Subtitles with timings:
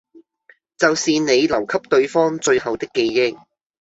[0.79, 3.37] 就是你留給對方最後的記憶